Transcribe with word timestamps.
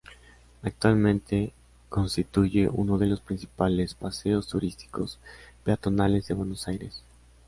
Actualmente 0.63 1.53
constituye 1.87 2.67
uno 2.67 2.97
de 2.97 3.05
los 3.05 3.21
principales 3.21 3.93
paseos 3.93 4.47
turísticos 4.47 5.19
peatonales 5.63 6.27
de 6.27 6.33
Buenos 6.33 6.67
Aires. 6.67 7.03